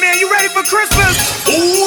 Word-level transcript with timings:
man, 0.00 0.18
you 0.18 0.30
ready 0.30 0.48
for 0.48 0.62
Christmas? 0.62 1.44
Oh 1.48 1.81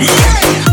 Yeah. 0.00 0.63